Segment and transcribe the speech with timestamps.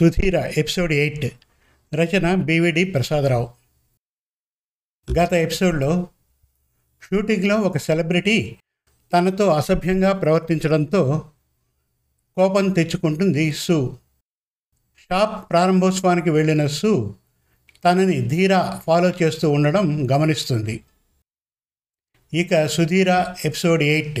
[0.00, 1.34] Sudheera episode eight.
[1.94, 3.50] రచన BVD Prasadarao.
[5.18, 6.08] గత ఎపిసోడ్లో
[7.02, 8.56] షూటింగ్లో ఒక సెలబ్రిటీ
[9.12, 11.30] తనతో అసభ్యంగా ప్రవర్తించడంతో
[12.36, 13.98] కోపం తెచ్చుకుంటుంది సు.
[14.96, 17.16] షాప్ ప్రారంభోత్సవానికి వెళ్ళిన సు
[17.84, 20.84] తనని ధీర ఫాలో చేస్తూ ఉండడం గమనిస్తుంది.
[22.34, 24.20] ఇక సుధీర ఎపిసోడ్ ఎయిట్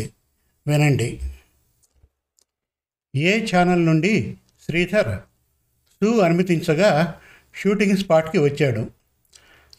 [0.66, 1.20] వినండి.
[3.16, 5.20] ఏ ఛానల్ నుండి శ్రీధర్
[6.04, 7.14] సు అనుమతించగా
[7.54, 8.90] షూటింగ్ స్పాట్కి వచ్చాడు.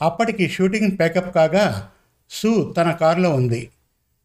[0.01, 1.91] అప్పటికి షూటింగ్ ప్యాకప్ కాగా
[2.29, 3.69] సు తన కారులో ఉంది.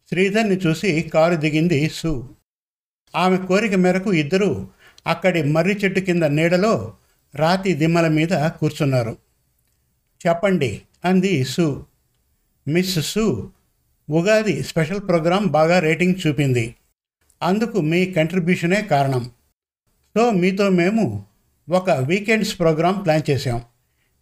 [0.09, 2.29] శ్రీధర్ని చూసి కారు దిగింది సు.
[3.15, 4.67] ఆమె కోరిక మేరకు ఇద్దరు
[5.07, 6.93] అక్కడి మర్రి చెట్టు కింద నీడలో
[7.35, 9.17] రాతి దిమ్మల మీద కూర్చున్నారు.
[10.27, 11.85] చెప్పండి అంది Sue.
[12.67, 13.51] Miss Sue
[14.09, 16.75] Ugadi special programme బాగా రేటింగ్ చూపింది.
[17.43, 19.31] అందుకు మీ కంట్రిబ్యూషనే కారణం.
[20.17, 21.25] సో మీతో మేము
[21.69, 23.61] ఒక వీకెండ్స్ ప్రోగ్రాం ప్లాన్ చేశాం.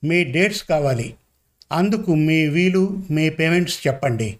[0.03, 1.15] మీ డేట్స్ కావాలి.
[1.71, 4.39] అందుకు మీ వీలు మీ పేమెంట్స్ చెప్పండి.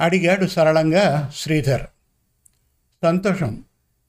[0.00, 1.86] అడిగాడు సరళంగా శ్రీధర్.
[3.02, 3.64] సంతోషం.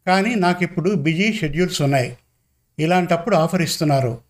[0.08, 2.18] కానీ నాకు ఇప్పుడు బిజీ షెడ్యూల్స్ ఉన్నాయి.
[2.80, 4.22] ఇలాంటప్పుడు ఆఫర్ ఇస్తున్నారు.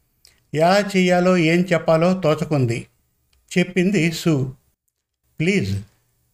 [0.53, 2.87] ఎలా చేయాలో ఏం చెప్పాలో తోచకుంది.
[3.57, 4.55] చెప్పింది సు.
[5.39, 5.81] ప్లీజ్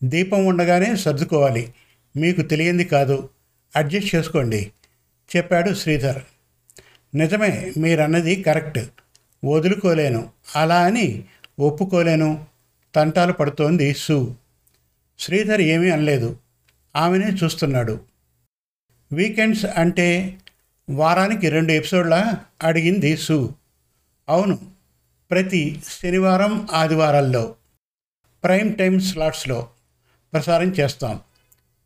[0.04, 1.73] దీపం ఉండగానే సర్దుకోవాలి.
[2.17, 3.30] మీకు తెలియంది కాదు.
[3.76, 4.72] అడ్జస్ట్ చేసుకోండి.
[5.36, 6.22] చెప్పాడు శ్రీధర్.
[7.16, 8.80] నిజమే మీరన్నది కరెక్ట్.
[9.45, 10.30] వదులుకోలేను.
[10.56, 11.23] అలా అని
[11.59, 12.45] ఒప్పుకోలేను.
[12.95, 14.36] తంటాలు పడుతోంది సు.
[15.20, 16.39] శ్రీధర్ ఏమీ అనలేదు.
[16.95, 18.00] ఆమెనే చూస్తున్నాడు.
[19.14, 20.38] వీకెండ్స్ అంటే
[20.89, 22.33] వారానికి రెండు ఎపిసోడ్లా?
[22.64, 23.55] అడిగింది సు.
[24.30, 24.59] అవును.
[25.31, 27.55] ప్రతి శనివారం ఆదివారాల్లో.
[28.44, 29.67] ప్రైమ్ టైమ్ స్లాట్స్లో
[30.33, 31.20] ప్రసారం చేస్తాం.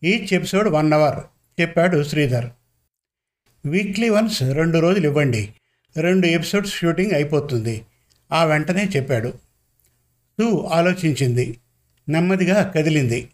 [0.03, 1.23] ఈచ్ ఎపిసోడ్ వన్ అవర్
[1.61, 2.49] చెప్పాడు శ్రీధర్.
[3.67, 5.49] వీక్లీ వన్స్ రెండు రోజులు ఇవ్వండి.
[5.97, 7.81] రెండు ఎపిసోడ్స్ షూటింగ్ అయిపోతుంది.
[8.31, 9.33] ఆ వెంటనే చెప్పాడు.
[10.41, 11.59] సూ ఆలోచించింది.
[12.09, 13.29] నెమ్మదిగా కదిలింది.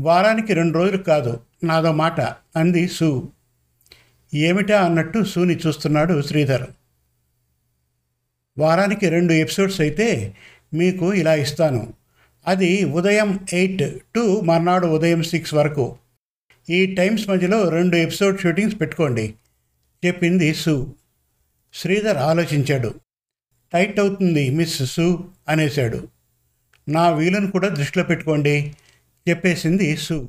[0.00, 2.20] వారానికి రెండు రోజులు కాదు నాదో మాట
[2.56, 3.28] అంది సూ.
[4.34, 6.66] ఏమిటా అన్నట్టు సూని చూస్తున్నాడు శ్రీధర్.
[8.58, 10.34] వారానికి రెండు ఎపిసోడ్స్ అయితే
[10.74, 11.92] మీకు ఇలా ఇస్తాను.
[12.46, 15.96] అది ఉదయం ఎయిట్ టు మర్నాడు ఉదయం సిక్స్ వరకు.
[16.70, 19.34] ఈ టైమ్స్ మధ్యలో రెండు ఎపిసోడ్ షూటింగ్స్ పెట్టుకోండి.
[20.06, 20.94] చెప్పింది సు.
[21.74, 22.94] శ్రీధర్ ఆలోచించాడు.
[23.72, 26.08] టైట్ అవుతుంది మిస్ సు అనేశాడు.
[26.88, 28.74] నా వీలును కూడా దృష్టిలో పెట్టుకోండి
[29.28, 30.28] చెప్పేసింది సు.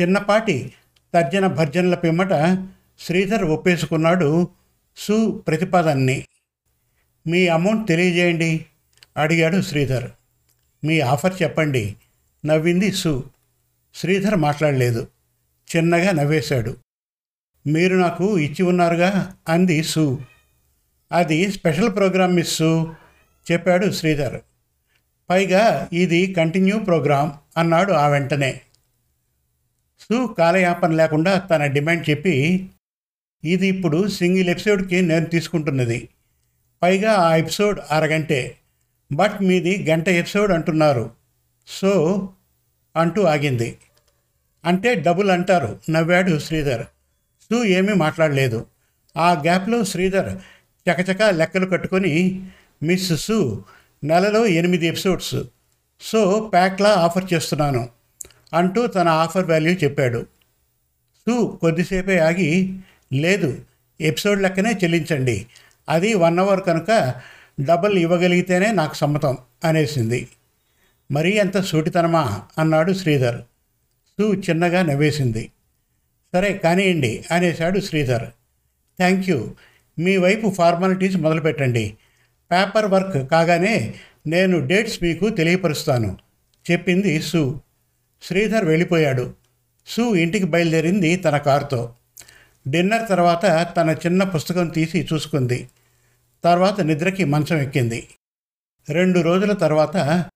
[0.00, 0.72] చిన్నపాటి
[1.14, 4.48] తర్జన భర్జనల పిమ్మట శ్రీధర్ ఒప్పేసుకున్నాడు
[4.96, 6.26] సు ప్రతిపాదనని.
[7.26, 8.66] మీ అమౌంట్ తెలియజేయండి
[9.16, 10.10] అడిగాడు శ్రీధర్.
[10.84, 11.96] మీ ఆఫర్ చెప్పండి
[12.46, 13.30] నవ్వింది సు.
[13.94, 15.08] శ్రీధర్ మాట్లాడలేదు.
[15.76, 16.76] చిన్నగా నవ్వేశాడు.
[17.66, 20.18] మీరు నాకు ఇచ్చి ఉన్నారుగా అంది సు.
[21.12, 22.94] అది స్పెషల్ ప్రోగ్రామ్ మిస్ సు
[23.52, 24.40] చెప్పాడు శ్రీధర్.
[25.30, 28.60] పైగా ఇది కంటిన్యూ ప్రోగ్రామ్ అన్నాడు ఆ వెంటనే.
[30.00, 32.66] సు కాలయాపన లేకుండా తన డిమాండ్ చెప్పి
[33.44, 36.08] ఇది ఇప్పుడు సింగిల్ ఎపిసోడ్కి నేను తీసుకుంటున్నది.
[36.82, 38.56] పైగా ఆ ఎపిసోడ్ అరగంటే.
[39.12, 41.10] బట్ మీది గంట ఎపిసోడ్ అంటున్నారు.
[41.66, 42.28] సో
[42.96, 43.78] అంటూ ఆగింది.
[44.64, 46.86] అంటే డబుల్ అంటారు నవ్వాడు శ్రీధర్.
[47.52, 48.66] సు ఏమీ మాట్లాడలేదు.
[49.16, 50.38] ఆ గ్యాప్లో శ్రీధర్
[50.90, 52.46] చకచక లెక్కలు కట్టుకొని
[52.82, 53.64] మిస్ సు
[54.04, 55.34] నెలలో ఎనిమిది ఎపిసోడ్స్.
[56.00, 57.88] సో ప్యాక్లా ఆఫర్ చేస్తున్నాను
[58.52, 60.26] అంటూ తన ఆఫర్ వాల్యూ చెప్పాడు.
[61.20, 62.78] సు కొద్దిసేపే ఆగి
[63.12, 63.58] లేదు
[64.00, 65.46] ఎపిసోడ్ లెక్కనే చెల్లించండి.
[65.88, 67.14] అది వన్ అవర్ కనుక
[67.60, 70.28] డబల్ ఇవ్వగలిగితేనే నాకు సమ్మతం అనేసింది.
[71.12, 72.42] మరీ అంత సూటితనమా?
[72.58, 73.40] అన్నాడు శ్రీధర్.
[74.20, 75.50] సు చిన్నగా నవ్వేసింది.
[76.36, 78.22] సరే కానివ్వండి అనేశాడు శ్రీధర్.
[78.98, 79.54] Thank you.
[79.98, 81.94] మీ వైపు ఫార్మాలిటీస్ మొదలుపెట్టండి.
[82.52, 83.94] పేపర్ వర్క్ కాగానే
[84.26, 86.16] నేను డేట్స్ మీకు తెలియపరుస్తాను.
[86.70, 87.60] చెప్పింది సు.
[88.22, 89.34] శ్రీధర్ వెళ్ళిపోయాడు.
[89.86, 91.94] సు ఇంటికి బయలుదేరింది తన కారుతో.
[92.68, 95.68] డిన్నర్ తర్వాత తన చిన్న పుస్తకం తీసి చూసుకుంది.
[96.44, 98.08] తర్వాత నిద్రకి మంచం ఎక్కింది.
[98.90, 100.26] రెండు రోజుల తర్వాత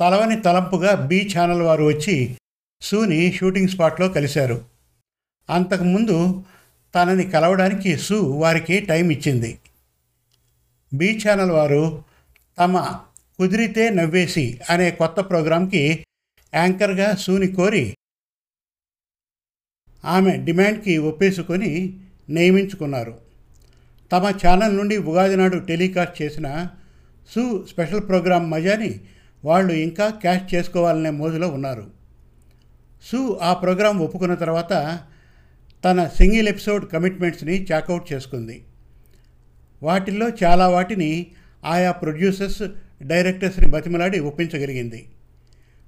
[0.00, 2.36] తలవని తలంపుగా బీ ఛానల్ వారు వచ్చి
[2.82, 4.73] సూని షూటింగ్ స్పాట్లో కలిశారు.
[5.50, 6.44] అంతకుముందు
[6.94, 9.58] తనని కలవడానికి సు వారికి టైం ఇచ్చింది.
[10.94, 12.04] బీ ఛానల్ వారు
[12.58, 12.98] తమ
[13.38, 16.04] కుదిరితే నవ్వేసి అనే కొత్త ప్రోగ్రాంకి
[16.54, 17.94] యాంకర్గా సూని కోరి
[20.04, 22.00] ఆమె డిమాండ్కి ఒప్పేసుకొని
[22.30, 23.18] నియమించుకున్నారు.
[24.12, 26.66] తమ ఛానల్ నుండి ఉగాది నాడు టెలికాస్ట్ చేసిన
[27.34, 29.00] సు స్పెషల్ ప్రోగ్రాం మజాని
[29.44, 31.90] వాళ్ళు ఇంకా క్యాష్ చేసుకోవాలనే మోజులో ఉన్నారు.
[33.10, 34.72] సు ఆ ప్రోగ్రాం ఒప్పుకున్న తర్వాత
[35.84, 38.64] తన సింగిల్ ఎపిసోడ్ కమిట్మెంట్స్ని చాకౌట్ చేసుకుంది.
[39.82, 41.26] వాటిల్లో చాలా వాటిని
[41.64, 42.62] ఆయా ప్రొడ్యూసర్స్
[43.02, 45.08] డైరెక్టర్స్ని బతిమలాడి ఒప్పించగలిగింది.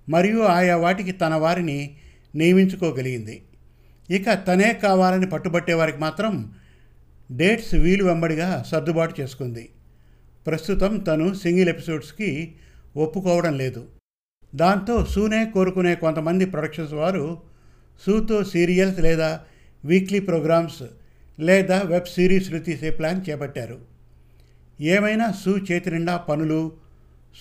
[0.09, 1.97] మరియు ఆయా వాటికి తన వారిని
[2.35, 3.43] నియమించుకోగలిగింది.
[4.11, 6.53] ఇక తనే కావాలని పట్టుబట్టే వారికి మాత్రం
[7.37, 9.69] డేట్స్ వీలు వెంబడిగా సర్దుబాటు చేసుకుంది.
[10.47, 12.55] ప్రస్తుతం తను సింగిల్ ఎపిసోడ్స్కి
[12.97, 13.89] ఒప్పుకోవడం లేదు.
[14.55, 17.43] దాంతో సూనే కోరుకునే కొంతమంది ప్రొడక్షన్స్ వారు
[18.07, 19.41] సూతో సీరియల్స్ లేదా
[19.87, 20.83] వీక్లీ ప్రోగ్రామ్స్
[21.41, 23.79] లేదా వెబ్ సిరీస్లు తీసే ప్లాన్ చేపట్టారు.
[24.81, 26.73] ఏమైనా సూ చేతి నిండా పనులు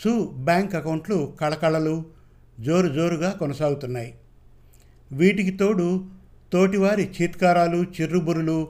[0.04, 2.06] సూ బ్యాంక్ అకౌంట్లు కళకళలు
[2.60, 4.14] జోరు జోరుగా కొనసాగుతున్నాయి.
[5.12, 6.06] వీటికి తోడు
[6.54, 8.68] తోటివారి చీత్కారాలు చిర్రుబురులు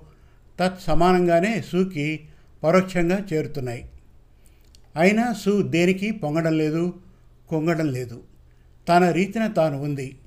[0.60, 2.28] తత్ సమానంగానే సూకి
[2.64, 3.90] పరోక్షంగా చేరుతున్నాయి.
[4.96, 6.94] అయినా సూ దేనికి పొంగడం లేదు
[7.50, 8.24] కొంగడం లేదు.
[8.90, 10.18] తన రీతిన తాను ఉంది.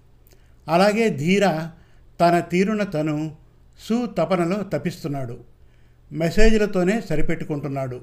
[0.69, 1.71] అలాగే ధీర
[2.21, 3.37] తన తీరున తను
[3.81, 5.41] సు తపనలో తపిస్తున్నాడు
[6.13, 8.01] మెసేజ్లతోనే సరిపెట్టుకుంటున్నాడు.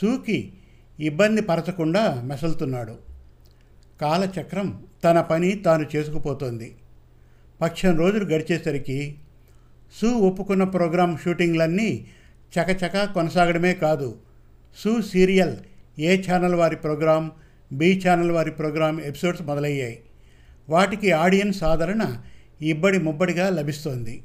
[0.00, 0.52] సూకి
[1.00, 2.98] ఇబ్బంది పరచకుండా మెసలుతున్నాడు.
[4.00, 6.76] కాలచక్రం తన పని తాను చేసుకుపోతోంది.
[7.60, 9.14] పక్షం రోజులు గడిచేసరికి
[10.00, 12.06] సూ ఒప్పుకున్న ప్రోగ్రాం షూటింగ్లన్నీ
[12.58, 14.18] చకచక కొనసాగడమే కాదు.
[14.78, 15.56] సూ సీరియల్
[15.98, 17.32] ఏ ఛానల్ వారి ప్రోగ్రాం
[17.72, 20.00] బి ఛానల్ వారి ప్రోగ్రాం ఎపిసోడ్స్ మొదలయ్యాయి.
[20.68, 22.22] వాటికి ఆడియన్స్ ఆదరణ
[22.62, 24.22] ఇబ్బడి ముబ్బడిగా లభిస్తోంది.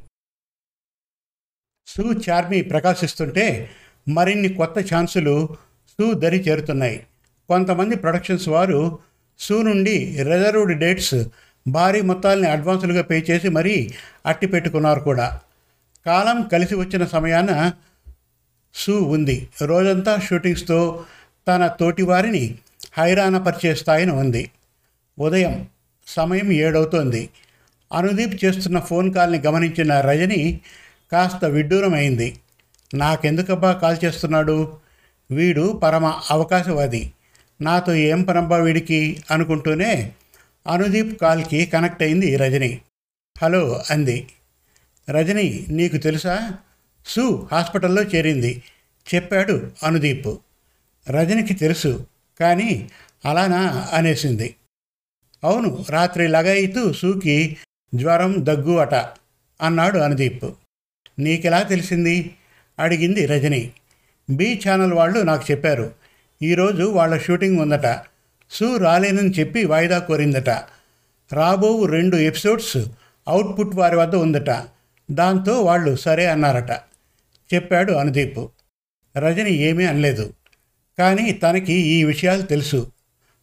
[1.88, 3.69] సు చార్మి ప్రకాశిస్తుంటే
[4.07, 5.56] మరిన్ని కొత్త ఛాన్సులు
[5.89, 7.06] సు దరి చేరుతున్నాయి.
[7.48, 9.00] కొంతమంది ప్రొడక్షన్స్ వారు
[9.39, 11.16] సు నుండి రిజర్వ్డ్ డేట్స్
[11.68, 13.89] భారీ మొత్తాల్ని అడ్వాన్సులుగా పే చేసి మరీ
[14.25, 15.42] అట్టి పెట్టుకున్నారు కూడా.
[16.06, 17.74] కాలం కలిసి వచ్చిన సమయాన
[18.74, 19.50] సు ఉంది.
[19.62, 21.06] రోజంతా షూటింగ్స్తో
[21.48, 22.57] తన తోటివారిని
[22.98, 24.51] హైరాణపరిచే స్థాయిని ఉంది.
[25.19, 25.68] ఉదయం
[26.07, 27.30] సమయం ఏడవుతోంది.
[27.94, 30.60] అనుదీప్ చేస్తున్న ఫోన్ కాల్ని గమనించిన రజని
[31.12, 32.39] కాస్త విడ్డూరమైంది.
[32.94, 34.78] నాకెందుకబ్బా కాల్ చేస్తున్నాడు?
[35.31, 37.13] వీడు పరమ అవకాశవాది.
[37.62, 39.24] నాతో ఏం పనబ్బా వీడికి?
[39.31, 40.12] అనుకుంటూనే
[40.68, 42.81] అనుదీప్ కాల్కి కనెక్ట్ అయింది రజని.
[43.42, 44.28] హలో అంది.
[45.10, 46.54] రజని నీకు తెలుసా?
[47.06, 48.63] సు హాస్పిటల్లో చేరింది.
[49.16, 50.28] చెప్పాడు అనుదీప్.
[51.10, 52.07] రజనికి తెలుసు
[52.40, 52.90] కానీ
[53.25, 54.56] అలానా అనేసింది.
[55.44, 57.57] అవును రాత్రి లగాయితూ సూకి
[57.95, 58.94] జ్వరం దగ్గు అట
[59.62, 60.45] అన్నాడు అనుదీప్.
[61.19, 62.36] నీకెలా తెలిసింది?
[62.80, 63.72] అడిగింది రజని.
[64.30, 65.92] బి ఛానల్ వాళ్ళు నాకు చెప్పారు.
[66.44, 68.00] ఈరోజు వాళ్ళ షూటింగ్ ఉందట.
[68.51, 70.50] సూ రాలేనని చెప్పి వాయిదా కోరిందట.
[71.34, 72.78] రాబో రెండు ఎపిసోడ్స్
[73.28, 74.63] అవుట్పుట్ వారి వద్ద ఉందట.
[75.12, 76.72] దాంతో వాళ్ళు సరే అన్నారట.
[77.54, 78.40] చెప్పాడు అనుదీప్.
[79.18, 80.33] రజని ఏమీ అనలేదు.
[80.98, 82.92] కానీ తనకి ఈ విషయాలు తెలుసు.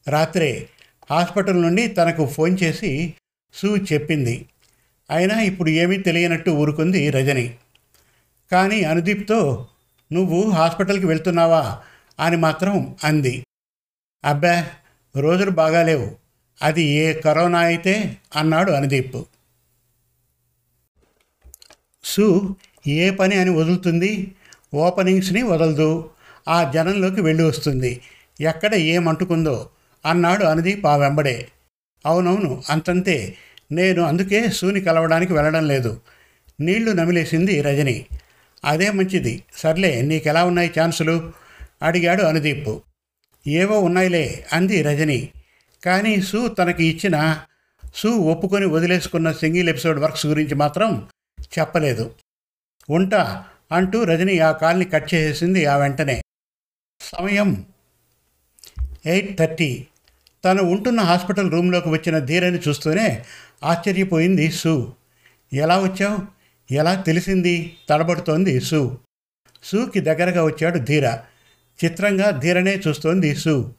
[0.09, 0.69] రాత్రే
[1.11, 3.15] హాస్పిటల్ నుండి తనకు ఫోన్ చేసి
[3.55, 4.47] సూ చెప్పింది.
[5.11, 7.55] అయినా ఇప్పుడు ఏమీ తెలియనట్టు ఊరుకుంది రజని.
[8.53, 9.69] కానీ అనుదీప్తో
[10.13, 11.83] నువ్వు హాస్పిటల్కి వెళ్తున్నావా?
[12.21, 13.47] అని మాత్రం అంది.
[14.25, 14.67] అబ్బా
[15.17, 16.11] రోజులు బాగాలేవు
[16.63, 18.17] అది ఏ కరోనా అయితే?
[18.37, 19.23] అన్నాడు అనుదీప్.
[22.05, 22.57] సు
[22.87, 24.35] ఏ పని అని వదులుతుంది?
[24.75, 26.11] ఓపెనింగ్స్ని వదలదు.
[26.49, 28.01] ఆ జనంలోకి వెళ్ళి వస్తుంది.
[28.41, 29.69] ఎక్కడ ఏమంటుకుందో
[30.07, 31.49] అన్నాడు అనుదీప్ ఆ వెంబడే.
[32.07, 33.37] అవునవును అంతంతే.
[33.73, 36.01] నేను అందుకే సూని కలవడానికి వెళ్ళడం లేదు.
[36.61, 38.07] నీళ్ళు నమిలేసింది రజని.
[38.65, 39.43] అదే మంచిది.
[39.57, 41.33] సర్లే నీకెలా ఉన్నాయి ఛాన్సులు?
[41.83, 42.69] అడిగాడు అనుదీప్.
[43.49, 45.29] ఏవో ఉన్నాయిలే అంది రజని.
[45.85, 47.41] కానీ సూ తనకి ఇచ్చిన
[47.95, 51.09] సూ ఒప్పుకొని వదిలేసుకున్న సింగిల్ ఎపిసోడ్ వర్క్స్ గురించి మాత్రం
[51.59, 52.15] చెప్పలేదు.
[52.91, 56.23] ఉంటా అంటూ రజని ఆ కాల్ని కట్ చేసేసింది ఆ వెంటనే.
[57.01, 57.67] సమయం
[59.07, 59.87] ఎయిట్ థర్టీ.
[60.45, 63.25] తను ఉంటున్న హాస్పిటల్ రూమ్లోకి వచ్చిన ధీరని చూస్తూనే
[63.65, 64.95] ఆశ్చర్యపోయింది సు.
[65.53, 66.19] ఎలా వచ్చావు?
[66.75, 67.77] ఎలా తెలిసింది?
[67.89, 68.99] తడబడుతోంది సు.
[69.65, 71.19] సూకి దగ్గరగా వచ్చాడు ధీర.
[71.85, 73.75] చిత్రంగా ధీరనే చూస్తోంది సు.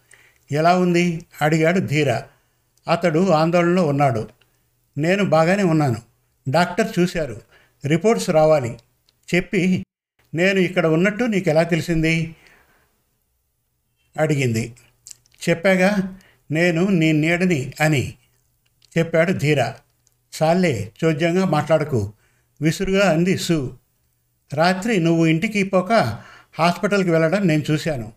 [0.51, 1.25] ఎలా ఉంది?
[1.41, 2.21] అడిగాడు ధీర.
[2.91, 4.29] అతడు ఆందోళనలో ఉన్నాడు.
[4.97, 5.95] నేను బాగానే ఉన్నాను.
[6.49, 7.41] డాక్టర్ చూశారు.
[7.85, 8.77] రిపోర్ట్స్ రావాలి.
[9.35, 9.85] చెప్పి
[10.33, 12.35] నేను ఇక్కడ ఉన్నట్టు నీకు ఎలా తెలిసింది?
[14.19, 14.75] అడిగింది.
[15.49, 16.19] చెప్పాగా
[16.51, 18.13] నేను నీ నీడని అని
[18.97, 19.71] చెప్పాడు ధీర.
[20.33, 22.13] సాల్లే చోద్యంగా మాట్లాడకు.
[22.61, 23.77] విసురుగా అంది సు.
[24.53, 25.91] రాత్రి నువ్వు ఇంటికి పోక
[26.59, 28.11] హాస్పిటల్కి వెళ్ళడం నేను చూశాను.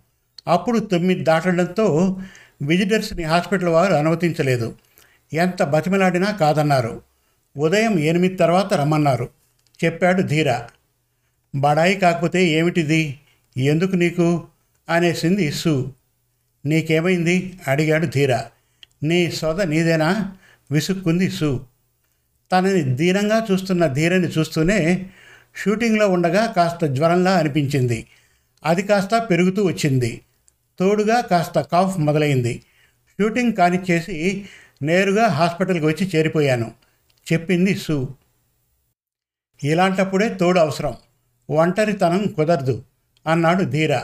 [0.46, 2.18] అప్పుడు తొమ్మిది దాటడంతో
[2.62, 4.74] విజిటర్స్ని హాస్పిటల్ వారు అనుమతించలేదు.
[5.32, 7.02] ఎంత బతిమలాడినా కాదన్నారు.
[7.56, 9.28] ఉదయం ఎనిమిది తర్వాత రమ్మన్నారు
[9.84, 10.54] చెప్పాడు ధీర.
[11.54, 13.20] బడాయి కాకపోతే ఏమిటిది?
[13.56, 14.46] ఎందుకు నీకు?
[14.88, 15.92] అనేసింది సు.
[16.68, 17.58] నీకేమైంది?
[17.68, 18.40] అడిగాడు ధీర.
[19.02, 20.36] నీ సొద నీదేనా?
[20.70, 21.66] విసుక్కుంది సు.
[22.52, 25.10] తనని దీనంగా చూస్తున్న ధీరని చూస్తూనే
[25.56, 28.06] షూటింగ్లో ఉండగా కాస్త జ్వరంలా అనిపించింది.
[28.64, 30.20] అది కాస్త పెరుగుతూ వచ్చింది.
[30.78, 32.62] తోడుగా కాస్త కాఫ్ మొదలైంది.
[33.20, 34.44] షూటింగ్ కానిచ్చేసి
[34.82, 36.72] నేరుగా హాస్పిటల్కి వచ్చి చేరిపోయాను
[37.32, 38.14] చెప్పింది సు.
[39.64, 40.94] ఇలాంటప్పుడే తోడు అవసరం.
[41.50, 42.82] ఒంటరితనం కుదరదు
[43.26, 44.00] అన్నాడు ధీర.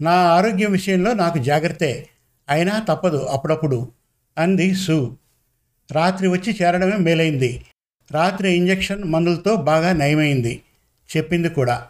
[0.00, 2.08] నా ఆరోగ్యం విషయంలో నాకు జాగ్రత్తే.
[2.48, 3.92] అయినా తప్పదు అప్పుడప్పుడు
[4.38, 5.16] అంది సు.
[5.92, 7.64] రాత్రి వచ్చి చేరడమే మేలైంది.
[8.10, 10.62] రాత్రి ఇంజెక్షన్ మందులతో బాగా నయమైంది
[11.16, 11.88] చెప్పింది కూడా.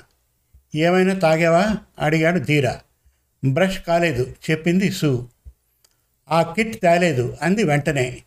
[0.75, 1.77] ఏమైనా తాగావా?
[1.99, 2.73] అడిగాడు ధీర.
[3.49, 5.29] బ్రష్ కాలేదు చెప్పింది సు.
[6.31, 8.19] ఆ కిట్ తేలేదు అంది వెంటనే.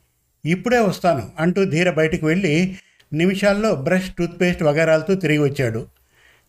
[0.45, 2.77] ఇప్పుడే వస్తాను అంటూ ధీర బయటికి వెళ్ళి
[3.13, 5.87] నిమిషాల్లో బ్రష్ టూత్పేస్ట్ వగేరాలతో తిరిగి వచ్చాడు.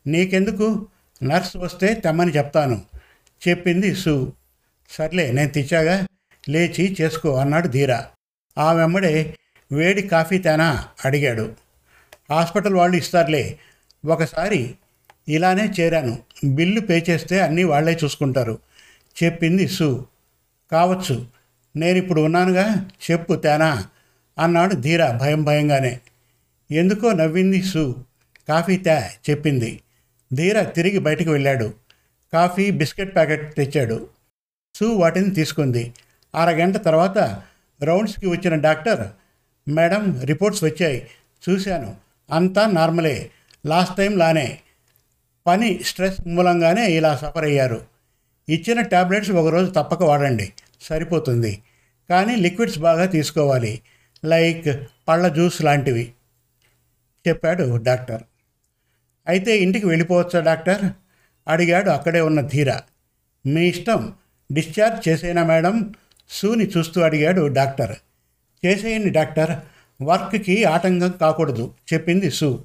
[0.06, 0.86] నీకెందుకు?
[1.22, 2.82] నర్స్ వస్తే తెమ్మని చెప్తాను.
[3.48, 4.32] చెప్పింది సు.
[4.90, 6.06] సర్లే నేను తెచ్చాగా
[6.48, 8.06] లేచి చేసుకో అన్నాడు ధీరా.
[8.58, 9.36] ఆ వెంబడే
[9.72, 10.84] వేడి కాఫీ తేనా?
[11.04, 11.52] అడిగాడు.
[12.30, 13.58] హాస్పిటల్ వాళ్ళు ఇస్తారులే.
[14.06, 14.74] ఒకసారి
[15.28, 16.18] ఇలానే చేరాను.
[16.44, 18.58] బిల్లు పే చేస్తే అన్నీ వాళ్ళే చూసుకుంటారు.
[19.24, 20.06] చెప్పింది సు.
[20.72, 21.26] కావచ్చు.
[21.76, 23.86] నేను ఇప్పుడు ఉన్నానుగా చెప్పు తేనా?
[24.38, 26.00] అన్నాడు ధీరా భయం భయంగానే.
[26.70, 28.04] ఎందుకో నవ్వింది సు.
[28.48, 29.80] కాఫీ తే చెప్పింది.
[30.34, 31.74] ధీర తిరిగి బయటకు వెళ్ళాడు.
[32.34, 34.08] కాఫీ బిస్కెట్ ప్యాకెట్ తెచ్చాడు.
[34.74, 35.94] సూ వాటిని తీసుకుంది.
[36.34, 37.42] అరగంట తర్వాత
[37.82, 39.08] రౌండ్స్కి వచ్చిన డాక్టర్
[39.70, 41.10] మేడం రిపోర్ట్స్ వచ్చాయి.
[41.50, 41.96] చూశాను.
[42.32, 43.30] అంతా నార్మలే.
[43.66, 44.58] లాస్ట్ టైం లానే.
[45.46, 47.86] పని స్ట్రెస్ మూలంగానే ఇలా సఫర్ అయ్యారు.
[48.48, 50.52] ఇచ్చిన ట్యాబ్లెట్స్ ఒకరోజు తప్పక వాడండి.
[50.80, 51.62] సరిపోతుంది.
[52.10, 53.80] కానీ లిక్విడ్స్ బాగా తీసుకోవాలి.
[54.24, 56.12] లైక్ పళ్ళ జ్యూస్ లాంటివి.
[57.28, 58.22] చెప్పాడు డాక్టర్.
[59.26, 60.84] అయితే ఇంటికి వెళ్ళిపోవచ్చా డాక్టర్?
[61.48, 62.72] అడిగాడు అక్కడే ఉన్న ధీర.
[63.46, 64.12] మీ ఇష్టం.
[64.52, 65.94] Discharge చేసేనా madam?
[66.28, 67.96] సూని చూస్తూ అడిగాడు డాక్టర్.
[68.66, 69.56] చేసేయండి డాక్టర్.
[70.02, 72.64] వర్క్కి ఆటంకం కాకూడదు చెప్పింది సూ.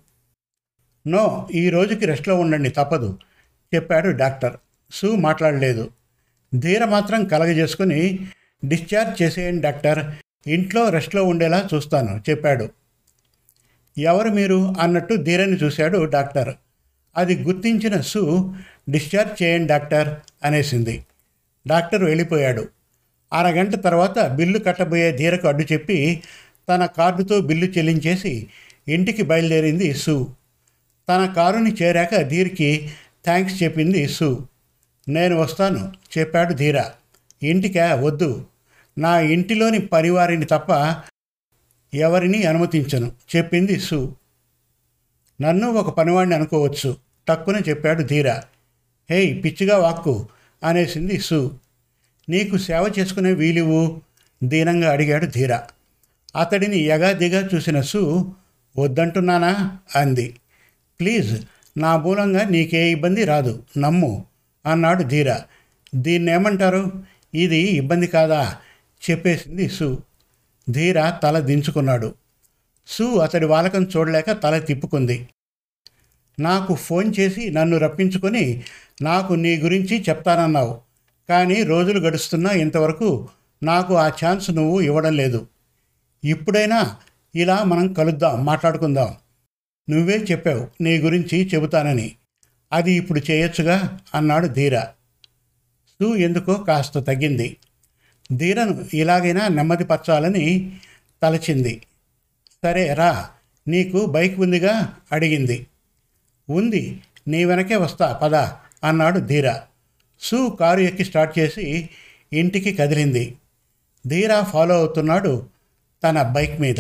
[1.08, 3.20] నో ఈ రోజుకి రెస్ట్లో ఉండండి తప్పదు
[3.76, 4.58] చెప్పాడు డాక్టర్.
[4.92, 5.92] సూ మాట్లాడలేదు.
[6.56, 8.28] ధీర మాత్రం కలగజేసుకుని
[8.66, 10.06] డిశ్చార్జ్ చేసేయండి డాక్టర్.
[10.48, 12.70] ఇంట్లో రెస్ట్లో ఉండేలా చూస్తాను చెప్పాడు.
[13.98, 14.74] ఎవరు మీరు?
[14.80, 16.54] అన్నట్టు ధీరని చూశాడు డాక్టర్.
[17.20, 18.54] అది గుర్తించిన సు
[18.90, 21.06] డిశ్చార్జ్ చేయండి డాక్టర్ అనేసింది.
[21.68, 22.68] డాక్టర్ వెళ్ళిపోయాడు.
[23.34, 26.24] అరగంట తర్వాత బిల్లు కట్టబోయే ధీరకు అడ్డు చెప్పి
[26.70, 28.48] తన కార్డుతో బిల్లు చెల్లించేసి
[28.88, 30.36] ఇంటికి బయలుదేరింది సు.
[31.10, 32.90] తన కారుని చేరాక ధీర్కి
[33.26, 34.48] థ్యాంక్స్ చెప్పింది సు.
[35.10, 36.84] నేను వస్తాను చెప్పాడు ధీర.
[37.44, 37.96] ఇంటికా?
[37.96, 38.46] వద్దు.
[38.98, 40.96] నా ఇంటిలోని పరివారిని తప్ప
[41.94, 44.16] ఎవరిని అనుమతించను చెప్పింది సు.
[45.42, 47.09] నన్ను ఒక పనివాడిని అనుకోవచ్చు.
[47.30, 48.30] టక్కున చెప్పాడు ధీర.
[49.10, 50.28] హేయ్ పిచ్చిగా వాక్కు
[50.64, 51.60] అనేసింది సు.
[52.30, 54.02] నీకు సేవ చేసుకునే వీలువు
[54.44, 55.60] దీనంగా అడిగాడు ధీర.
[56.36, 58.32] అతడిని ఎగాదిగా చూసిన సు.
[58.78, 59.78] వద్దంటున్నానా?
[59.96, 60.36] అంది.
[61.00, 61.46] ప్లీజ్
[61.78, 64.26] నా మూలంగా నీకే ఇబ్బంది రాదు నమ్ము
[64.66, 65.36] అన్నాడు ధీర.
[65.96, 67.04] దీన్నేమంటారు?
[67.34, 68.58] ఇది ఇబ్బంది కాదా?
[69.12, 70.04] చెప్పేసింది సు.
[70.70, 72.14] ధీర తల దించుకున్నాడు.
[72.88, 75.30] సు అతడి వాలకం చూడలేక తల తిప్పుకుంది.
[76.40, 78.64] నాకు ఫోన్ చేసి నన్ను రప్పించుకొని
[79.02, 80.80] నాకు నీ గురించి చెప్తానన్నావు.
[81.30, 83.30] కానీ రోజులు గడుస్తున్నా ఇంతవరకు
[83.64, 85.48] నాకు ఆ ఛాన్స్ నువ్వు ఇవ్వడం లేదు.
[86.24, 86.96] ఇప్పుడైనా
[87.36, 89.16] ఇలా మనం కలుద్దాం మాట్లాడుకుందాం.
[89.90, 92.16] నువ్వే చెప్పావు నీ గురించి చెబుతానని.
[92.74, 94.80] అది ఇప్పుడు చేయొచ్చుగా అన్నాడు ధీర.
[95.90, 97.58] సు ఎందుకో కాస్త తగ్గింది.
[98.34, 100.78] ధీరను ఇలాగైనా నెమ్మదిపరచాలని
[101.24, 101.82] తలచింది.
[102.64, 103.30] సరే రా
[103.68, 105.68] నీకు బైక్ ఉందిగా అడిగింది.
[106.50, 108.36] ఉంది నీ వెనకే వస్తా పద
[108.84, 109.54] అన్నాడు ధీర.
[110.20, 111.90] సూ కారు ఎక్కి స్టార్ట్ చేసి
[112.34, 113.38] ఇంటికి కదిలింది.
[114.08, 115.48] ధీర ఫాలో అవుతున్నాడు
[116.04, 116.76] తన బైక్ మీద.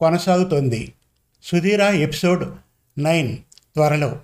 [0.00, 0.92] కొనసాగుతోంది.
[1.42, 2.54] సుధీర ఎపిసోడ్
[3.00, 3.36] నైన్
[3.74, 4.20] త్వరలో.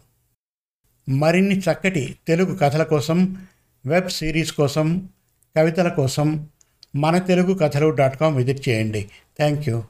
[1.09, 3.47] మరిన్ని చక్కటి తెలుగు కథల కోసం
[3.87, 5.09] వెబ్ సిరీస్ కోసం
[5.57, 6.49] కవితల కోసం
[6.97, 9.11] మన తెలుగు కథలు డాట్ కామ్ విజిట్ చేయండి.
[9.39, 9.85] Thank you.